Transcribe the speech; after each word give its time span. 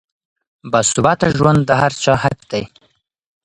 باثباته 0.71 1.27
ژوند 1.37 1.61
د 1.65 1.71
هر 1.81 1.91
چا 2.03 2.13
حق 2.23 2.39
دی. 2.51 2.63